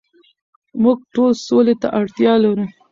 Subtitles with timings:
[0.83, 2.65] موږ ټول سولې ته اړتیا لرو.